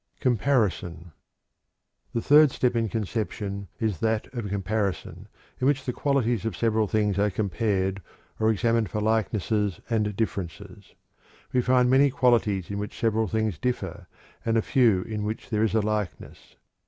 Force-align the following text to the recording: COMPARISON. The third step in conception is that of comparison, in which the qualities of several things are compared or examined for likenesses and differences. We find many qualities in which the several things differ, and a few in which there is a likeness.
COMPARISON. 0.19 1.11
The 2.13 2.23
third 2.23 2.49
step 2.49 2.75
in 2.75 2.89
conception 2.89 3.67
is 3.79 3.99
that 3.99 4.25
of 4.33 4.49
comparison, 4.49 5.27
in 5.59 5.67
which 5.67 5.85
the 5.85 5.93
qualities 5.93 6.43
of 6.43 6.57
several 6.57 6.87
things 6.87 7.19
are 7.19 7.29
compared 7.29 8.01
or 8.39 8.49
examined 8.49 8.89
for 8.89 8.99
likenesses 8.99 9.79
and 9.91 10.15
differences. 10.15 10.95
We 11.53 11.61
find 11.61 11.87
many 11.87 12.09
qualities 12.09 12.71
in 12.71 12.79
which 12.79 12.95
the 12.95 13.07
several 13.07 13.27
things 13.27 13.59
differ, 13.59 14.07
and 14.43 14.57
a 14.57 14.63
few 14.63 15.03
in 15.03 15.23
which 15.23 15.51
there 15.51 15.61
is 15.63 15.75
a 15.75 15.81
likeness. 15.81 16.55